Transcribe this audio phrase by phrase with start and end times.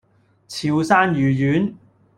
[0.47, 1.31] 潮汕魚
[1.63, 1.75] 丸